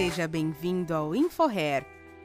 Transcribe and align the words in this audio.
Seja 0.00 0.26
bem-vindo 0.26 0.94
ao 0.94 1.14
InfoHair, 1.14 1.84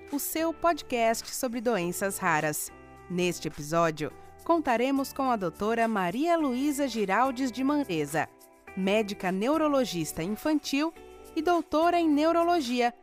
o 0.09 0.17
seu 0.17 0.53
podcast 0.53 1.35
sobre 1.35 1.59
doenças 1.59 2.17
raras. 2.17 2.71
Neste 3.09 3.49
episódio, 3.49 4.13
contaremos 4.45 5.11
com 5.11 5.29
a 5.29 5.35
doutora 5.35 5.85
Maria 5.85 6.37
Luísa 6.37 6.87
Giraldes 6.87 7.51
de 7.51 7.65
Manresa, 7.65 8.29
médica 8.77 9.29
neurologista 9.29 10.23
infantil 10.23 10.93
e 11.35 11.41
doutora 11.41 11.99
em 11.99 12.07
neurologia, 12.07 12.93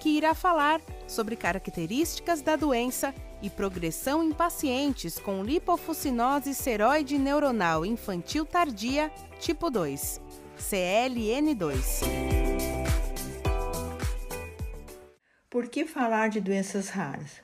que 0.00 0.08
irá 0.16 0.32
falar 0.32 0.80
sobre 1.06 1.36
características 1.36 2.40
da 2.40 2.56
doença 2.56 3.14
e 3.42 3.50
progressão 3.50 4.24
em 4.24 4.32
pacientes 4.32 5.18
com 5.18 5.44
lipofucinose 5.44 6.54
seroide 6.54 7.18
neuronal 7.18 7.84
infantil 7.84 8.46
tardia 8.46 9.12
tipo 9.38 9.68
2, 9.68 10.18
CLN2. 10.58 12.43
Que 15.74 15.84
falar 15.84 16.28
de 16.28 16.40
doenças 16.40 16.88
raras? 16.88 17.42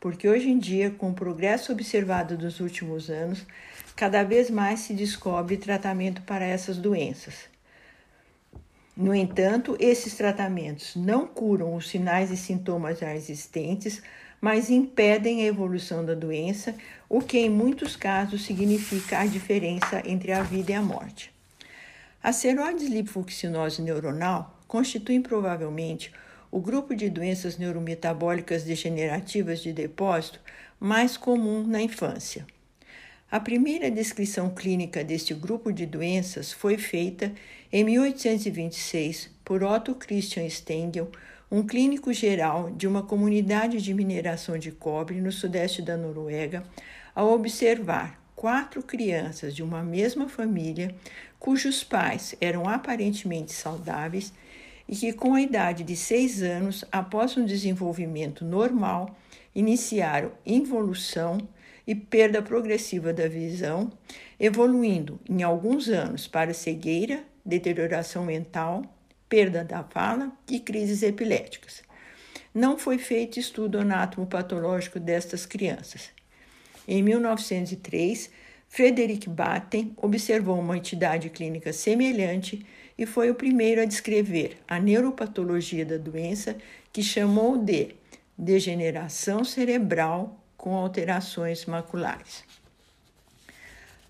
Porque 0.00 0.26
hoje 0.26 0.48
em 0.48 0.58
dia, 0.58 0.90
com 0.90 1.10
o 1.10 1.14
progresso 1.14 1.72
observado 1.72 2.34
dos 2.34 2.58
últimos 2.58 3.10
anos, 3.10 3.44
cada 3.94 4.24
vez 4.24 4.48
mais 4.48 4.80
se 4.80 4.94
descobre 4.94 5.58
tratamento 5.58 6.22
para 6.22 6.46
essas 6.46 6.78
doenças. 6.78 7.34
No 8.96 9.14
entanto, 9.14 9.76
esses 9.78 10.14
tratamentos 10.14 10.96
não 10.96 11.26
curam 11.26 11.74
os 11.74 11.90
sinais 11.90 12.30
e 12.30 12.36
sintomas 12.38 13.00
já 13.00 13.14
existentes, 13.14 14.00
mas 14.40 14.70
impedem 14.70 15.42
a 15.42 15.46
evolução 15.46 16.02
da 16.02 16.14
doença, 16.14 16.74
o 17.10 17.20
que 17.20 17.36
em 17.36 17.50
muitos 17.50 17.94
casos 17.94 18.46
significa 18.46 19.18
a 19.18 19.26
diferença 19.26 20.02
entre 20.06 20.32
a 20.32 20.42
vida 20.42 20.72
e 20.72 20.74
a 20.74 20.80
morte. 20.80 21.30
A 22.22 22.32
seroides 22.32 22.88
lipofuccinose 22.88 23.82
neuronal 23.82 24.58
constitui 24.66 25.20
provavelmente 25.20 26.10
o 26.56 26.58
grupo 26.58 26.94
de 26.96 27.10
doenças 27.10 27.58
neurometabólicas 27.58 28.62
degenerativas 28.62 29.60
de 29.60 29.74
depósito 29.74 30.40
mais 30.80 31.14
comum 31.14 31.62
na 31.62 31.82
infância. 31.82 32.46
A 33.30 33.38
primeira 33.38 33.90
descrição 33.90 34.48
clínica 34.48 35.04
deste 35.04 35.34
grupo 35.34 35.70
de 35.70 35.84
doenças 35.84 36.52
foi 36.52 36.78
feita 36.78 37.30
em 37.70 37.84
1826 37.84 39.28
por 39.44 39.62
Otto 39.62 39.94
Christian 39.96 40.48
Stengel, 40.48 41.10
um 41.50 41.62
clínico 41.62 42.10
geral 42.10 42.70
de 42.70 42.86
uma 42.86 43.02
comunidade 43.02 43.82
de 43.82 43.92
mineração 43.92 44.56
de 44.56 44.72
cobre 44.72 45.20
no 45.20 45.30
sudeste 45.30 45.82
da 45.82 45.94
Noruega, 45.94 46.64
ao 47.14 47.34
observar 47.34 48.18
quatro 48.34 48.82
crianças 48.82 49.54
de 49.54 49.62
uma 49.62 49.82
mesma 49.82 50.26
família 50.26 50.94
cujos 51.38 51.84
pais 51.84 52.34
eram 52.40 52.66
aparentemente 52.66 53.52
saudáveis 53.52 54.32
e 54.88 54.94
que, 54.94 55.12
com 55.12 55.34
a 55.34 55.40
idade 55.40 55.82
de 55.82 55.96
seis 55.96 56.42
anos, 56.42 56.84
após 56.92 57.36
um 57.36 57.44
desenvolvimento 57.44 58.44
normal, 58.44 59.16
iniciaram 59.54 60.32
involução 60.44 61.38
e 61.86 61.94
perda 61.94 62.42
progressiva 62.42 63.12
da 63.12 63.28
visão, 63.28 63.90
evoluindo 64.38 65.20
em 65.28 65.42
alguns 65.42 65.88
anos 65.88 66.26
para 66.26 66.52
cegueira, 66.52 67.22
deterioração 67.44 68.24
mental, 68.24 68.82
perda 69.28 69.64
da 69.64 69.82
fala 69.82 70.32
e 70.50 70.60
crises 70.60 71.02
epiléticas. 71.02 71.82
Não 72.54 72.78
foi 72.78 72.98
feito 72.98 73.38
estudo 73.38 73.78
anatomopatológico 73.78 74.98
destas 74.98 75.44
crianças. 75.44 76.10
Em 76.88 77.02
1903, 77.02 78.30
Frederick 78.68 79.28
Batten 79.28 79.92
observou 79.96 80.58
uma 80.58 80.76
entidade 80.76 81.30
clínica 81.30 81.72
semelhante 81.72 82.64
e 82.98 83.04
foi 83.04 83.30
o 83.30 83.34
primeiro 83.34 83.80
a 83.80 83.84
descrever 83.84 84.58
a 84.66 84.78
neuropatologia 84.80 85.84
da 85.84 85.96
doença, 85.96 86.56
que 86.92 87.02
chamou 87.02 87.58
de 87.58 87.94
degeneração 88.36 89.44
cerebral 89.44 90.42
com 90.56 90.74
alterações 90.74 91.66
maculares. 91.66 92.44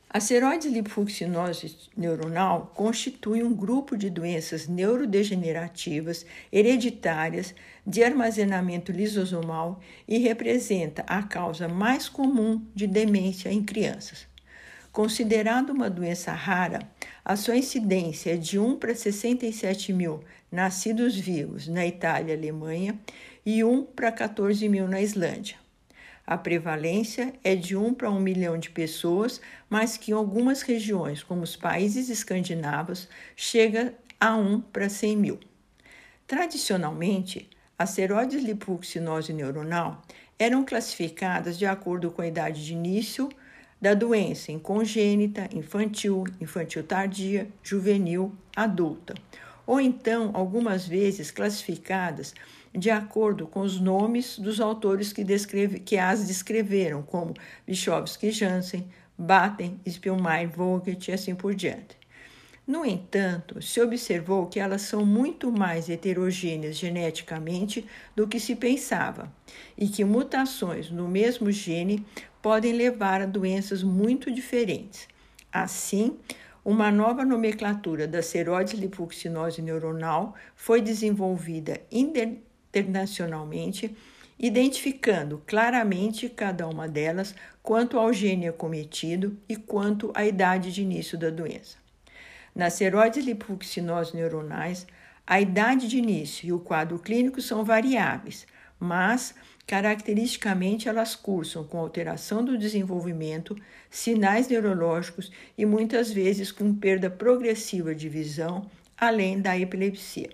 A 0.09 0.21
seroide 0.21 0.69
lipofuccinose 0.69 1.77
neuronal 1.95 2.73
constitui 2.75 3.43
um 3.43 3.53
grupo 3.53 3.99
de 3.99 4.09
doenças 4.09 4.67
neurodegenerativas 4.67 6.25
hereditárias 6.51 7.55
de 7.87 8.03
armazenamento 8.03 8.93
lisosomal 8.93 9.79
e 10.09 10.17
representa 10.17 11.05
a 11.07 11.23
causa 11.23 11.69
mais 11.69 12.09
comum 12.09 12.65
de 12.75 12.87
demência 12.87 13.53
em 13.53 13.63
crianças. 13.63 14.27
Considerada 14.91 15.71
uma 15.73 15.91
doença 15.91 16.33
rara, 16.33 16.79
a 17.29 17.35
sua 17.35 17.57
incidência 17.57 18.35
é 18.35 18.37
de 18.37 18.57
1 18.57 18.79
para 18.79 18.95
67 18.95 19.93
mil 19.93 20.21
nascidos 20.51 21.17
vivos 21.17 21.67
na 21.67 21.85
Itália 21.85 22.33
e 22.33 22.37
Alemanha 22.37 22.97
e 23.45 23.65
1 23.65 23.83
para 23.83 24.13
14 24.13 24.69
mil 24.69 24.87
na 24.87 25.01
Islândia. 25.01 25.57
A 26.25 26.39
prevalência 26.39 27.35
é 27.43 27.57
de 27.57 27.77
1 27.77 27.95
para 27.95 28.13
1 28.13 28.21
milhão 28.21 28.57
de 28.57 28.71
pessoas, 28.71 29.41
mas 29.69 29.97
que 29.97 30.13
em 30.13 30.15
algumas 30.15 30.63
regiões, 30.63 31.25
como 31.25 31.43
os 31.43 31.57
países 31.57 32.09
escandinavos, 32.09 33.09
chega 33.35 33.93
a 34.21 34.37
1 34.37 34.61
para 34.61 34.89
100 34.89 35.17
mil. 35.17 35.41
Tradicionalmente, 36.29 37.51
as 37.77 37.91
seroides 37.91 38.41
lipoxinose 38.41 39.33
neuronal 39.33 40.01
eram 40.39 40.65
classificadas 40.65 41.59
de 41.59 41.67
acordo 41.67 42.09
com 42.09 42.23
a 42.23 42.29
idade 42.29 42.65
de 42.65 42.73
início 42.73 43.29
da 43.87 43.95
doença 43.95 44.51
em 44.51 44.59
congênita, 44.59 45.49
infantil, 45.55 46.25
infantil 46.41 46.83
tardia, 46.83 47.47
juvenil, 47.63 48.33
adulta, 48.57 49.15
ou 49.65 49.81
então 49.81 50.33
algumas 50.35 50.89
vezes 50.89 51.31
classificadas 51.31 52.35
de 52.75 52.91
acordo 52.91 53.47
com 53.47 53.61
os 53.61 53.79
nomes 53.79 54.41
dos 54.41 54.61
autores 54.61 55.13
que, 55.13 55.23
descreve, 55.23 55.79
que 55.79 55.97
as 55.97 56.27
descreveram, 56.27 57.01
como 57.01 57.33
Bichowski 57.65 58.33
Jansen, 58.33 58.89
Batten, 59.17 59.81
Spielmeyer, 59.89 60.49
Vogt 60.49 61.09
e 61.09 61.15
assim 61.15 61.37
por 61.37 61.55
diante. 61.55 61.97
No 62.67 62.85
entanto, 62.85 63.63
se 63.63 63.81
observou 63.81 64.47
que 64.47 64.59
elas 64.59 64.83
são 64.83 65.07
muito 65.07 65.53
mais 65.53 65.89
heterogêneas 65.89 66.77
geneticamente 66.77 67.87
do 68.17 68.27
que 68.27 68.41
se 68.41 68.57
pensava 68.57 69.33
e 69.79 69.87
que 69.87 70.05
mutações 70.05 70.91
no 70.91 71.07
mesmo 71.07 71.53
gene 71.53 72.05
podem 72.47 72.75
levar 72.75 73.21
a 73.21 73.27
doenças 73.27 73.83
muito 73.83 74.31
diferentes. 74.31 75.09
Assim, 75.53 76.17
uma 76.65 76.93
nova 76.93 77.25
nomenclatura 77.25 78.07
da 78.07 78.23
seroide 78.23 78.77
lipoxinose 78.77 79.61
neuronal 79.61 80.33
foi 80.55 80.81
desenvolvida 80.81 81.81
internacionalmente, 81.91 83.97
identificando 84.39 85.43
claramente 85.45 86.29
cada 86.29 86.69
uma 86.69 86.87
delas 86.87 87.35
quanto 87.65 87.99
ao 87.99 88.13
gene 88.13 88.47
acometido 88.47 89.37
e 89.49 89.57
quanto 89.57 90.13
à 90.15 90.25
idade 90.25 90.73
de 90.73 90.83
início 90.83 91.19
da 91.19 91.31
doença. 91.31 91.79
Nas 92.55 92.75
seroides 92.75 93.25
lipoxinose 93.25 94.15
neuronais, 94.15 94.87
a 95.27 95.41
idade 95.41 95.89
de 95.89 95.99
início 95.99 96.47
e 96.47 96.53
o 96.53 96.61
quadro 96.61 97.01
clínico 97.01 97.43
são 97.43 97.65
variáveis, 97.65 98.47
mas 98.79 99.35
caracteristicamente 99.67 100.89
elas 100.89 101.15
cursam 101.15 101.65
com 101.65 101.79
alteração 101.79 102.45
do 102.45 102.57
desenvolvimento, 102.57 103.57
sinais 103.91 104.49
neurológicos 104.49 105.31
e 105.59 105.67
muitas 105.67 106.11
vezes 106.11 106.53
com 106.53 106.75
perda 106.75 107.11
progressiva 107.11 107.95
de 107.95 108.09
visão, 108.09 108.71
além 108.97 109.41
da 109.41 109.59
epilepsia. 109.59 110.31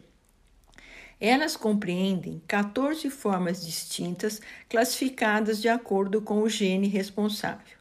Elas 1.19 1.57
compreendem 1.57 2.43
14 2.49 3.09
formas 3.09 3.65
distintas 3.65 4.41
classificadas 4.69 5.63
de 5.63 5.69
acordo 5.69 6.21
com 6.21 6.43
o 6.43 6.49
gene 6.49 6.89
responsável. 6.89 7.79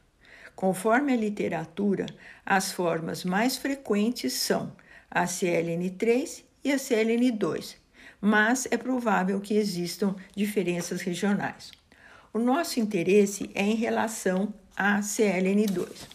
Conforme 0.54 1.12
a 1.12 1.16
literatura, 1.16 2.06
as 2.46 2.70
formas 2.70 3.24
mais 3.24 3.56
frequentes 3.56 4.32
são 4.34 4.72
a 5.10 5.24
CLN3 5.24 6.44
e 6.62 6.70
a 6.72 6.76
CLN2, 6.76 7.81
mas 8.22 8.68
é 8.70 8.76
provável 8.76 9.40
que 9.40 9.56
existam 9.56 10.14
diferenças 10.36 11.02
regionais. 11.02 11.72
O 12.32 12.38
nosso 12.38 12.78
interesse 12.78 13.50
é 13.52 13.64
em 13.64 13.74
relação 13.74 14.54
à 14.76 15.00
CLN2. 15.00 16.06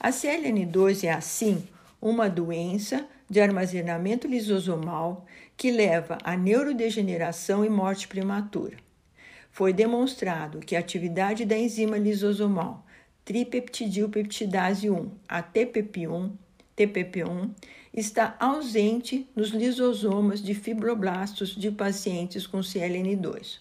A 0.00 0.08
CLN2 0.08 1.04
é, 1.04 1.12
assim, 1.12 1.62
uma 2.00 2.30
doença 2.30 3.06
de 3.28 3.40
armazenamento 3.40 4.26
lisosomal 4.26 5.26
que 5.56 5.70
leva 5.70 6.16
à 6.24 6.36
neurodegeneração 6.36 7.64
e 7.64 7.68
morte 7.68 8.08
prematura. 8.08 8.76
Foi 9.50 9.72
demonstrado 9.72 10.60
que 10.60 10.74
a 10.74 10.80
atividade 10.80 11.44
da 11.44 11.56
enzima 11.56 11.98
lisosomal 11.98 12.84
tripeptidilpeptidase 13.24 14.88
1, 14.88 15.10
a 15.28 15.42
TPP1, 15.42 16.30
TPP1, 16.76 17.50
está 17.96 18.36
ausente 18.38 19.26
nos 19.34 19.48
lisosomas 19.48 20.42
de 20.42 20.54
fibroblastos 20.54 21.56
de 21.56 21.70
pacientes 21.70 22.46
com 22.46 22.58
CLN2. 22.58 23.58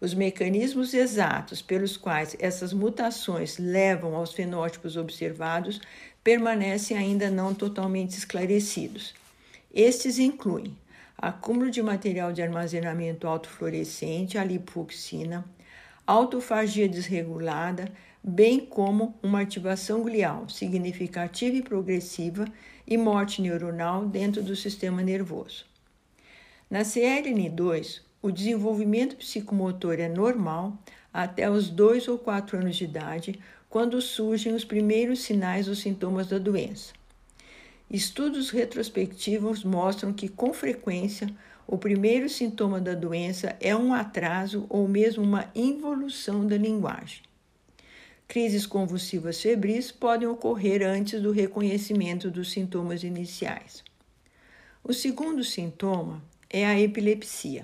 Os 0.00 0.14
mecanismos 0.14 0.92
exatos 0.92 1.62
pelos 1.62 1.96
quais 1.96 2.36
essas 2.40 2.72
mutações 2.72 3.56
levam 3.58 4.16
aos 4.16 4.32
fenótipos 4.32 4.96
observados 4.96 5.80
permanecem 6.24 6.96
ainda 6.96 7.30
não 7.30 7.54
totalmente 7.54 8.18
esclarecidos. 8.18 9.14
Estes 9.72 10.18
incluem 10.18 10.76
acúmulo 11.16 11.70
de 11.70 11.80
material 11.80 12.32
de 12.32 12.42
armazenamento 12.42 13.28
autofluorescente, 13.28 14.36
a 14.36 14.42
lipoxina, 14.42 15.44
autofagia 16.04 16.88
desregulada, 16.88 17.92
bem 18.22 18.60
como 18.60 19.18
uma 19.22 19.40
ativação 19.40 20.02
glial 20.02 20.48
significativa 20.48 21.56
e 21.56 21.62
progressiva 21.62 22.44
e 22.86 22.96
morte 22.96 23.42
neuronal 23.42 24.06
dentro 24.06 24.42
do 24.42 24.54
sistema 24.54 25.02
nervoso. 25.02 25.64
Na 26.70 26.82
CLN2, 26.82 28.00
o 28.22 28.30
desenvolvimento 28.30 29.16
psicomotor 29.16 29.94
é 29.94 30.08
normal 30.08 30.78
até 31.12 31.50
os 31.50 31.68
2 31.68 32.08
ou 32.08 32.18
4 32.18 32.58
anos 32.58 32.76
de 32.76 32.84
idade, 32.84 33.38
quando 33.68 34.00
surgem 34.00 34.54
os 34.54 34.64
primeiros 34.64 35.20
sinais 35.20 35.66
ou 35.68 35.74
sintomas 35.74 36.28
da 36.28 36.38
doença. 36.38 36.92
Estudos 37.90 38.50
retrospectivos 38.50 39.64
mostram 39.64 40.12
que, 40.12 40.28
com 40.28 40.54
frequência, 40.54 41.28
o 41.66 41.76
primeiro 41.76 42.28
sintoma 42.28 42.80
da 42.80 42.94
doença 42.94 43.56
é 43.60 43.74
um 43.76 43.92
atraso 43.92 44.66
ou 44.68 44.88
mesmo 44.88 45.22
uma 45.22 45.50
involução 45.54 46.46
da 46.46 46.56
linguagem. 46.56 47.22
Crises 48.32 48.64
convulsivas 48.64 49.42
febris 49.42 49.92
podem 49.92 50.26
ocorrer 50.26 50.80
antes 50.82 51.20
do 51.20 51.32
reconhecimento 51.32 52.30
dos 52.30 52.50
sintomas 52.50 53.04
iniciais. 53.04 53.84
O 54.82 54.94
segundo 54.94 55.44
sintoma 55.44 56.24
é 56.48 56.64
a 56.64 56.80
epilepsia. 56.80 57.60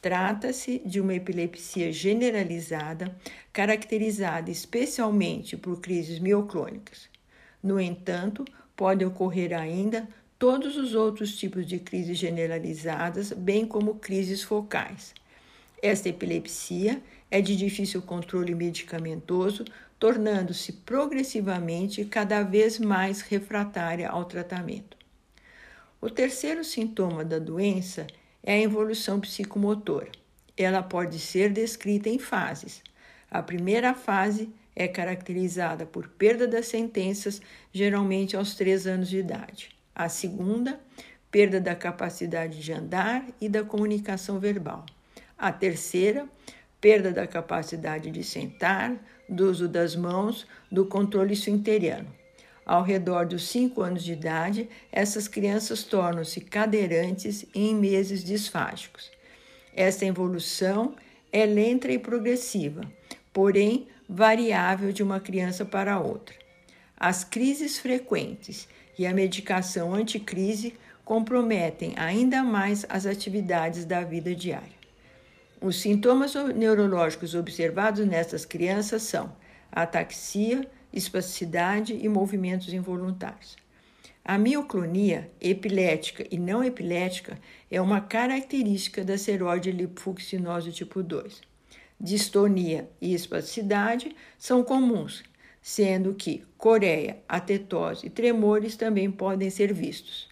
Trata-se 0.00 0.78
de 0.78 0.98
uma 0.98 1.12
epilepsia 1.12 1.92
generalizada, 1.92 3.14
caracterizada 3.52 4.50
especialmente 4.50 5.58
por 5.58 5.78
crises 5.82 6.18
mioclônicas. 6.20 7.10
No 7.62 7.78
entanto, 7.78 8.46
podem 8.74 9.06
ocorrer 9.06 9.52
ainda 9.52 10.08
todos 10.38 10.78
os 10.78 10.94
outros 10.94 11.36
tipos 11.36 11.66
de 11.66 11.78
crises 11.80 12.16
generalizadas, 12.16 13.30
bem 13.30 13.66
como 13.66 13.96
crises 13.96 14.42
focais. 14.42 15.12
Esta 15.82 16.08
epilepsia 16.08 17.02
é 17.30 17.40
de 17.40 17.56
difícil 17.56 18.02
controle 18.02 18.54
medicamentoso, 18.54 19.64
tornando-se 19.98 20.72
progressivamente 20.72 22.04
cada 22.04 22.42
vez 22.42 22.78
mais 22.78 23.20
refratária 23.20 24.08
ao 24.08 24.24
tratamento. 24.24 24.96
O 26.00 26.10
terceiro 26.10 26.62
sintoma 26.62 27.24
da 27.24 27.38
doença 27.38 28.06
é 28.42 28.54
a 28.54 28.60
evolução 28.60 29.18
psicomotora. 29.18 30.10
Ela 30.56 30.82
pode 30.82 31.18
ser 31.18 31.50
descrita 31.50 32.08
em 32.08 32.18
fases. 32.18 32.82
A 33.30 33.42
primeira 33.42 33.94
fase 33.94 34.50
é 34.74 34.86
caracterizada 34.86 35.86
por 35.86 36.08
perda 36.08 36.46
das 36.46 36.66
sentenças, 36.66 37.40
geralmente 37.72 38.36
aos 38.36 38.54
três 38.54 38.86
anos 38.86 39.08
de 39.08 39.18
idade. 39.18 39.70
A 39.94 40.08
segunda, 40.08 40.78
perda 41.30 41.60
da 41.60 41.74
capacidade 41.74 42.62
de 42.62 42.72
andar 42.72 43.26
e 43.40 43.48
da 43.48 43.64
comunicação 43.64 44.38
verbal. 44.38 44.84
A 45.36 45.50
terceira, 45.50 46.28
perda 46.80 47.12
da 47.12 47.26
capacidade 47.26 48.10
de 48.10 48.22
sentar, 48.22 48.96
do 49.28 49.50
uso 49.50 49.68
das 49.68 49.96
mãos, 49.96 50.46
do 50.70 50.86
controle 50.86 51.32
esfinteriano. 51.32 52.08
Ao 52.64 52.82
redor 52.82 53.26
dos 53.26 53.48
5 53.48 53.80
anos 53.80 54.04
de 54.04 54.12
idade, 54.12 54.68
essas 54.90 55.28
crianças 55.28 55.84
tornam-se 55.84 56.40
cadeirantes 56.40 57.46
em 57.54 57.74
meses 57.74 58.24
disfágicos. 58.24 59.10
Esta 59.74 60.04
evolução 60.04 60.96
é 61.32 61.46
lenta 61.46 61.90
e 61.92 61.98
progressiva, 61.98 62.80
porém 63.32 63.86
variável 64.08 64.92
de 64.92 65.02
uma 65.02 65.20
criança 65.20 65.64
para 65.64 66.00
outra. 66.00 66.34
As 66.96 67.22
crises 67.22 67.78
frequentes 67.78 68.68
e 68.98 69.06
a 69.06 69.12
medicação 69.12 69.94
anticrise 69.94 70.74
comprometem 71.04 71.92
ainda 71.96 72.42
mais 72.42 72.84
as 72.88 73.06
atividades 73.06 73.84
da 73.84 74.02
vida 74.02 74.34
diária. 74.34 74.75
Os 75.60 75.80
sintomas 75.80 76.34
neurológicos 76.54 77.34
observados 77.34 78.06
nessas 78.06 78.44
crianças 78.44 79.02
são 79.02 79.34
ataxia, 79.72 80.68
espasticidade 80.92 81.94
e 81.94 82.08
movimentos 82.08 82.72
involuntários. 82.72 83.56
A 84.24 84.36
mioclonia 84.36 85.30
epilética 85.40 86.26
e 86.30 86.38
não 86.38 86.62
epilética 86.62 87.38
é 87.70 87.80
uma 87.80 88.00
característica 88.00 89.04
da 89.04 89.16
seróide 89.16 89.70
lipofuccinose 89.70 90.72
tipo 90.72 91.02
2. 91.02 91.40
Distonia 91.98 92.90
e 93.00 93.14
espasticidade 93.14 94.14
são 94.38 94.62
comuns, 94.62 95.22
sendo 95.62 96.12
que 96.12 96.44
coreia, 96.58 97.18
atetose 97.28 98.06
e 98.06 98.10
tremores 98.10 98.76
também 98.76 99.10
podem 99.10 99.48
ser 99.48 99.72
vistos. 99.72 100.28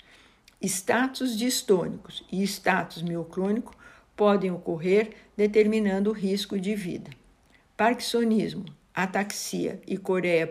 Status 0.60 1.38
distônicos 1.38 2.24
e 2.30 2.42
status 2.42 3.02
mioclônico 3.02 3.74
podem 4.16 4.50
ocorrer 4.50 5.10
determinando 5.36 6.10
o 6.10 6.12
risco 6.12 6.58
de 6.58 6.74
vida. 6.74 7.10
Parkinsonismo, 7.76 8.64
ataxia 8.94 9.80
e 9.86 9.96
coreia 9.96 10.48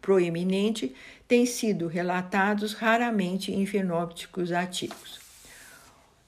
proeminente 0.00 0.94
têm 1.28 1.46
sido 1.46 1.86
relatados 1.86 2.74
raramente 2.74 3.52
em 3.52 3.64
fenótipos 3.64 4.50
ativos. 4.50 5.20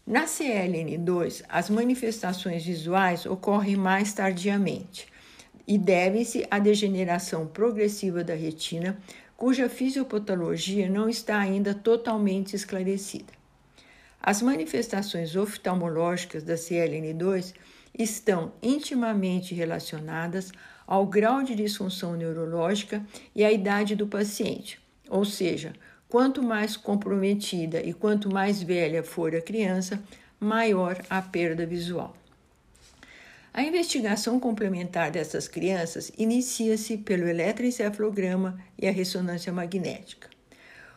Na 0.07 0.25
CLN2, 0.25 1.43
as 1.49 1.69
manifestações 1.69 2.65
visuais 2.65 3.27
ocorrem 3.27 3.75
mais 3.75 4.13
tardiamente 4.13 5.09
e 5.67 5.77
devem-se 5.77 6.47
à 6.49 6.61
degeneração 6.61 7.45
progressiva 7.45 8.23
da 8.23 8.35
retina, 8.35 8.97
cuja 9.37 9.69
fisiopatologia 9.69 10.89
não 10.89 11.09
está 11.09 11.39
ainda 11.39 11.75
totalmente 11.75 12.55
esclarecida. 12.55 13.36
As 14.21 14.43
manifestações 14.43 15.37
oftalmológicas 15.37 16.43
da 16.43 16.55
CLN2 16.55 17.55
estão 17.99 18.53
intimamente 18.63 19.55
relacionadas 19.55 20.53
ao 20.87 21.07
grau 21.07 21.43
de 21.43 21.55
disfunção 21.55 22.15
neurológica 22.15 23.05
e 23.35 23.45
à 23.45 23.53
idade 23.53 23.97
do 23.97 24.07
paciente, 24.07 24.81
ou 25.09 25.25
seja, 25.25 25.73
quanto 26.09 26.43
mais 26.43 26.77
comprometida 26.77 27.81
e 27.81 27.93
quanto 27.93 28.33
mais 28.33 28.63
velha 28.63 29.03
for 29.03 29.35
a 29.35 29.41
criança, 29.41 30.03
maior 30.39 31.01
a 31.09 31.21
perda 31.23 31.67
visual. 31.67 32.17
A 33.53 33.63
investigação 33.63 34.39
complementar 34.39 35.11
dessas 35.11 35.49
crianças 35.49 36.13
inicia-se 36.19 36.99
pelo 36.99 37.27
eletroencefalograma 37.27 38.61
e 38.79 38.87
a 38.87 38.93
ressonância 38.93 39.51
magnética. 39.51 40.36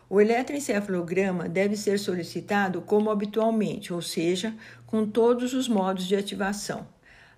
O 0.09 0.19
eletroencefalograma 0.19 1.47
deve 1.47 1.77
ser 1.77 1.99
solicitado 1.99 2.81
como 2.81 3.11
habitualmente, 3.11 3.93
ou 3.93 4.01
seja, 4.01 4.55
com 4.87 5.05
todos 5.05 5.53
os 5.53 5.67
modos 5.67 6.07
de 6.07 6.15
ativação. 6.15 6.87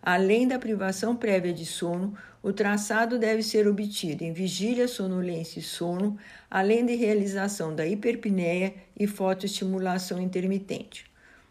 Além 0.01 0.47
da 0.47 0.57
privação 0.57 1.15
prévia 1.15 1.53
de 1.53 1.65
sono, 1.65 2.15
o 2.41 2.53
traçado 2.53 3.19
deve 3.19 3.43
ser 3.43 3.67
obtido 3.67 4.23
em 4.23 4.31
vigília, 4.31 4.87
sonolência 4.87 5.59
e 5.59 5.63
sono, 5.63 6.17
além 6.49 6.85
de 6.85 6.95
realização 6.95 7.75
da 7.75 7.85
hiperpneia 7.85 8.73
e 8.97 9.05
fotoestimulação 9.05 10.19
intermitente. 10.19 11.05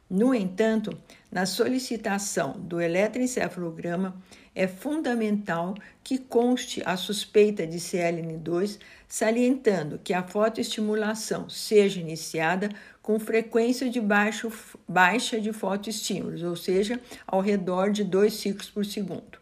No 0.09 0.35
entanto, 0.35 0.97
na 1.31 1.47
solicitação 1.47 2.53
do 2.59 2.81
eletroencefalograma, 2.81 4.21
é 4.55 4.67
fundamental 4.67 5.75
que 6.03 6.19
conste 6.19 6.83
a 6.85 6.97
suspeita 6.97 7.67
de 7.67 7.79
CLN2, 7.79 8.79
salientando 9.07 10.01
que 10.03 10.13
a 10.13 10.23
fotoestimulação 10.23 11.49
seja 11.49 12.01
iniciada 12.01 12.69
com 13.01 13.19
frequência 13.19 13.89
de 13.89 14.01
baixo, 14.01 14.53
baixa 14.89 15.41
de 15.41 15.53
fotoestímulos, 15.53 16.43
ou 16.43 16.57
seja, 16.57 17.01
ao 17.27 17.41
redor 17.41 17.91
de 17.91 18.03
2 18.03 18.33
ciclos 18.33 18.69
por 18.69 18.85
segundo. 18.85 19.39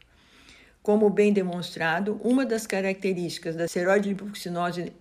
Como 0.82 1.08
bem 1.10 1.32
demonstrado, 1.32 2.20
uma 2.22 2.46
das 2.46 2.66
características 2.66 3.56
da 3.56 3.66
seróide 3.66 4.10
lipoxinose 4.10 4.92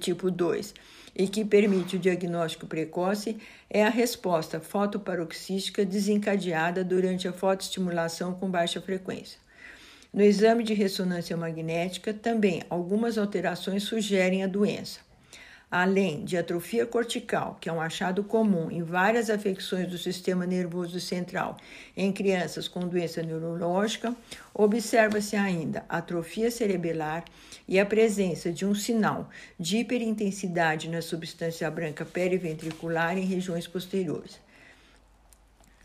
tipo 0.00 0.30
2 0.30 0.74
e 1.18 1.26
que 1.26 1.44
permite 1.44 1.96
o 1.96 1.98
diagnóstico 1.98 2.64
precoce 2.64 3.36
é 3.68 3.84
a 3.84 3.90
resposta 3.90 4.60
fotoparoxística 4.60 5.84
desencadeada 5.84 6.84
durante 6.84 7.26
a 7.26 7.32
fotoestimulação 7.32 8.34
com 8.34 8.48
baixa 8.48 8.80
frequência. 8.80 9.40
No 10.14 10.22
exame 10.22 10.62
de 10.62 10.72
ressonância 10.72 11.36
magnética, 11.36 12.14
também 12.14 12.62
algumas 12.70 13.18
alterações 13.18 13.82
sugerem 13.82 14.44
a 14.44 14.46
doença. 14.46 15.07
Além 15.70 16.24
de 16.24 16.38
atrofia 16.38 16.86
cortical, 16.86 17.58
que 17.60 17.68
é 17.68 17.72
um 17.72 17.80
achado 17.80 18.24
comum 18.24 18.70
em 18.70 18.82
várias 18.82 19.28
afecções 19.28 19.86
do 19.86 19.98
sistema 19.98 20.46
nervoso 20.46 20.98
central 20.98 21.58
em 21.94 22.10
crianças 22.10 22.66
com 22.66 22.88
doença 22.88 23.22
neurológica, 23.22 24.16
observa-se 24.54 25.36
ainda 25.36 25.84
atrofia 25.86 26.50
cerebelar 26.50 27.22
e 27.66 27.78
a 27.78 27.84
presença 27.84 28.50
de 28.50 28.64
um 28.64 28.74
sinal 28.74 29.28
de 29.60 29.76
hiperintensidade 29.76 30.88
na 30.88 31.02
substância 31.02 31.70
branca 31.70 32.02
periventricular 32.02 33.18
em 33.18 33.26
regiões 33.26 33.66
posteriores. 33.66 34.40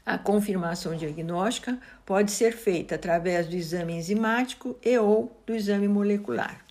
A 0.05 0.17
confirmação 0.17 0.95
diagnóstica 0.95 1.77
pode 2.05 2.31
ser 2.31 2.53
feita 2.53 2.95
através 2.95 3.47
do 3.47 3.55
exame 3.55 3.93
enzimático 3.93 4.77
e 4.81 4.97
ou 4.97 5.37
do 5.45 5.53
exame 5.53 5.89
molecular. 5.89 6.63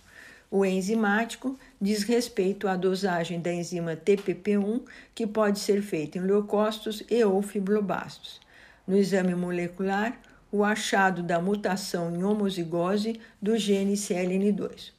O 0.55 0.63
enzimático 0.63 1.57
diz 1.81 2.03
respeito 2.03 2.67
à 2.67 2.75
dosagem 2.75 3.41
da 3.41 3.51
enzima 3.51 3.95
TPP1, 3.95 4.83
que 5.15 5.25
pode 5.25 5.57
ser 5.57 5.81
feita 5.81 6.19
em 6.19 6.21
leucócitos 6.21 7.01
e 7.09 7.23
ou 7.23 7.41
fibroblastos. 7.41 8.39
No 8.85 8.95
exame 8.95 9.33
molecular, 9.33 10.15
o 10.51 10.63
achado 10.63 11.23
da 11.23 11.41
mutação 11.41 12.15
em 12.15 12.23
homozigose 12.23 13.19
do 13.41 13.57
gene 13.57 13.93
CLN2. 13.93 14.91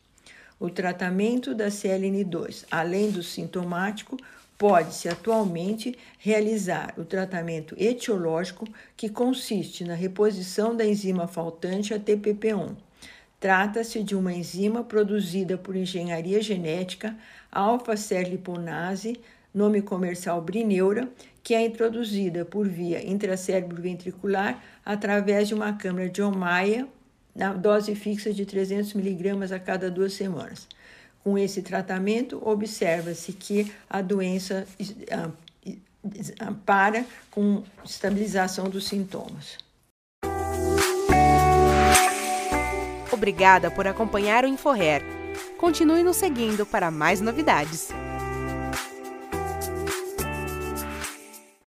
O 0.59 0.69
tratamento 0.69 1.55
da 1.55 1.69
CLN2, 1.69 2.65
além 2.69 3.13
do 3.13 3.23
sintomático, 3.23 4.17
pode-se 4.59 5.09
atualmente 5.09 5.97
realizar 6.19 6.95
o 6.99 7.05
tratamento 7.05 7.77
etiológico, 7.79 8.67
que 8.97 9.09
consiste 9.09 9.85
na 9.85 9.95
reposição 9.95 10.75
da 10.75 10.85
enzima 10.85 11.29
faltante 11.29 11.95
a 11.95 12.01
TPP1 12.01 12.75
Trata-se 13.45 14.03
de 14.03 14.17
uma 14.17 14.33
enzima 14.33 14.83
produzida 14.83 15.59
por 15.59 15.77
engenharia 15.77 16.41
genética 16.41 17.15
alfa-serliponase, 17.53 19.21
nome 19.53 19.83
comercial 19.83 20.41
Brineura, 20.41 21.11
que 21.43 21.53
é 21.53 21.63
introduzida 21.63 22.47
por 22.47 22.67
via 22.67 23.07
intracérebro 23.07 23.83
ventricular 23.83 24.65
através 24.83 25.47
de 25.47 25.53
uma 25.53 25.75
câmara 25.75 26.09
de 26.09 26.23
Omaia, 26.23 26.89
na 27.37 27.53
dose 27.53 27.95
fixa 27.95 28.33
de 28.33 28.47
300 28.47 28.95
mg 28.95 29.55
a 29.55 29.59
cada 29.59 29.91
duas 29.91 30.15
semanas. 30.15 30.67
Com 31.23 31.37
esse 31.37 31.61
tratamento, 31.61 32.41
observa-se 32.49 33.31
que 33.35 33.71
a 33.91 34.01
doença 34.01 34.67
ah, 35.11 35.31
para 36.65 37.05
com 37.31 37.63
estabilização 37.85 38.71
dos 38.71 38.89
sintomas. 38.89 39.64
Obrigada 43.25 43.71
por 43.71 43.89
acompanhar 43.89 44.45
o 44.45 44.47
InfoRare. 44.47 45.03
Continue 45.57 46.03
nos 46.03 46.19
seguindo 46.19 46.67
para 46.67 46.91
mais 46.91 47.23
novidades. 47.23 47.89